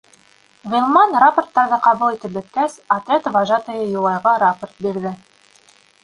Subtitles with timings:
[0.69, 5.13] Ғилман, рапорттарҙы ҡабул итеп бөткәс, отряд вожатыйы Юлайға рапорт бирҙе.